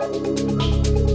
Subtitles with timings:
[0.00, 1.09] exit, exit.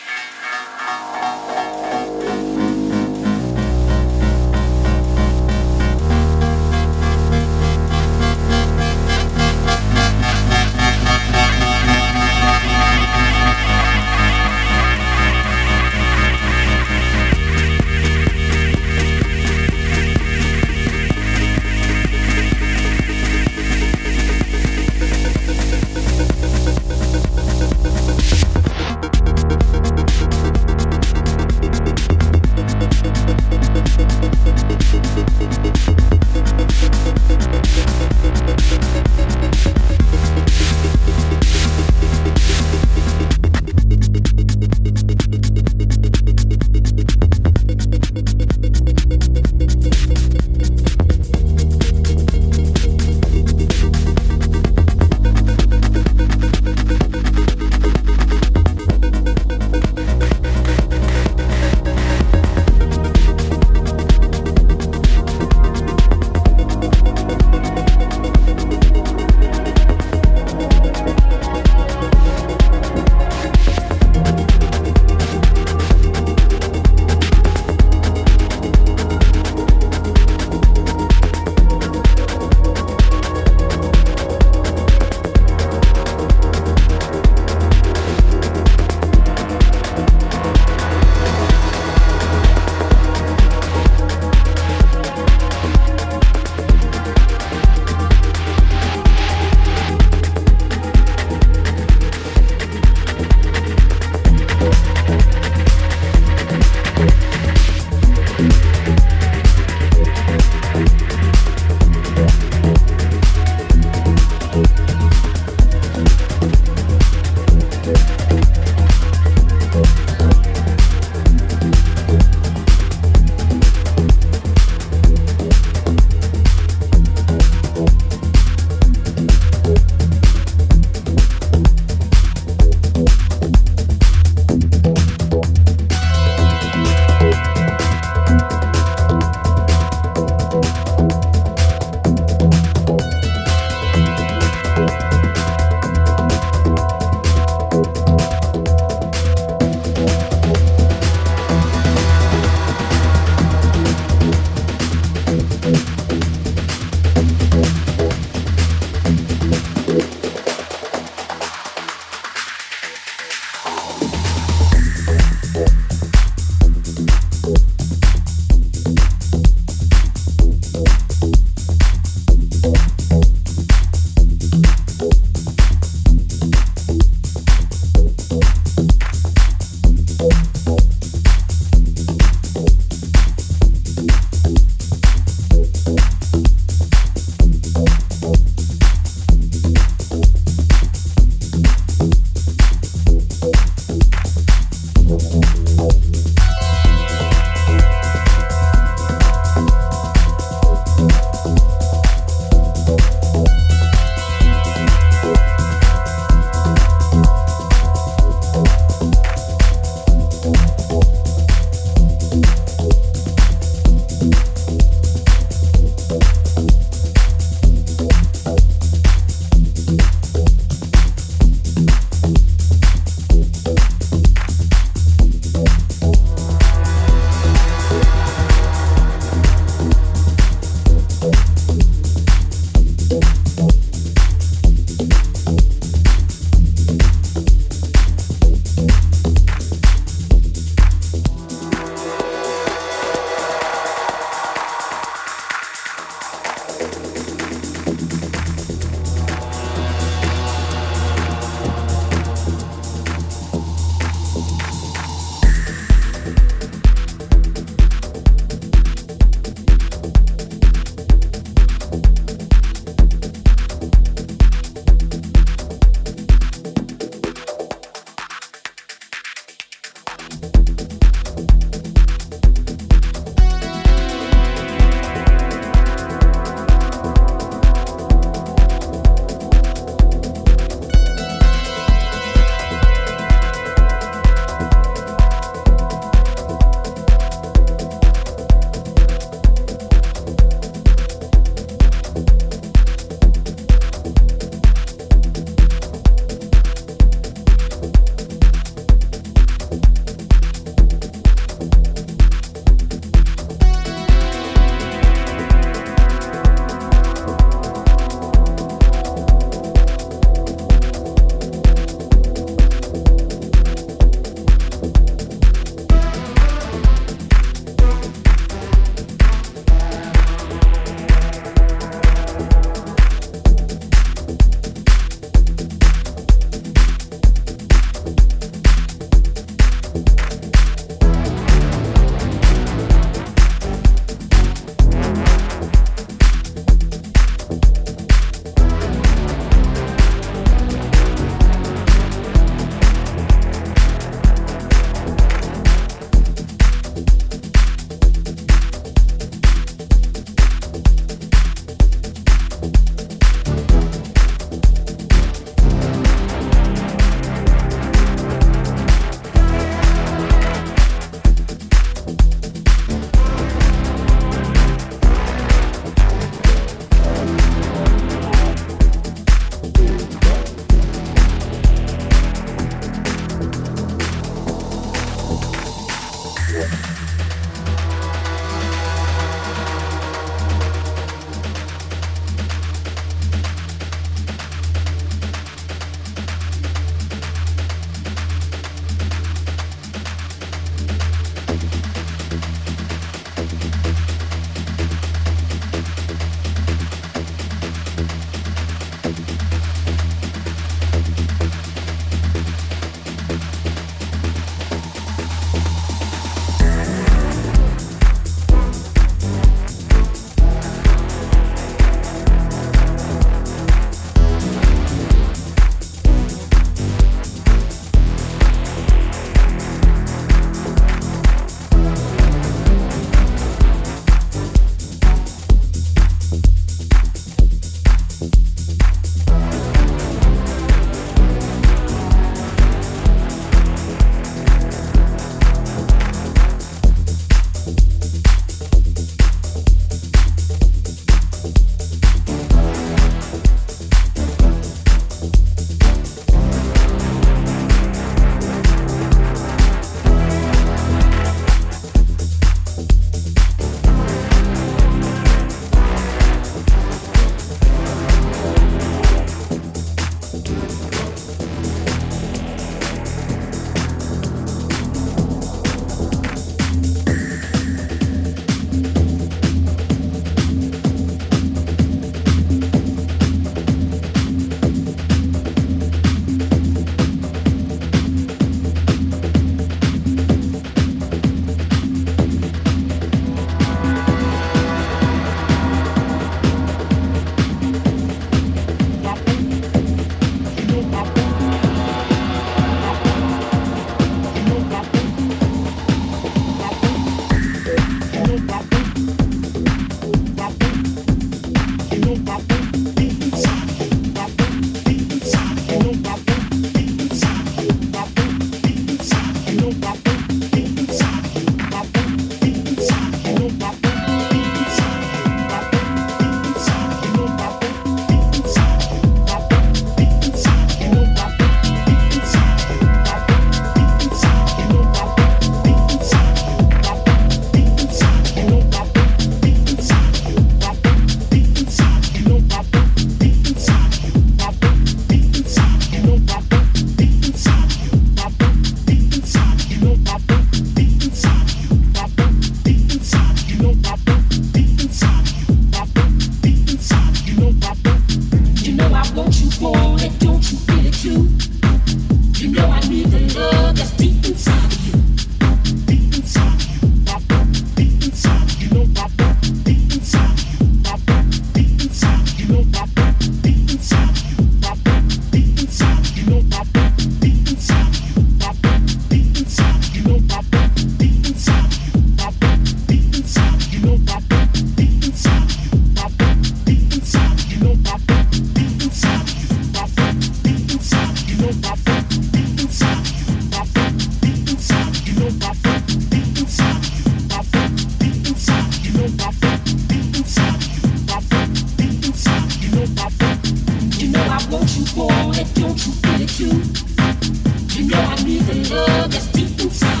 [594.81, 595.53] you want it?
[595.55, 597.81] Don't you feel it too?
[597.81, 600.00] You know I need the love that's deep inside.